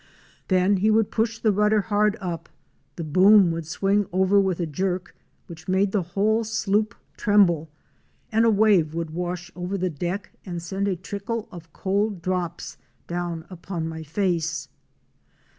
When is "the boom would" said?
2.95-3.67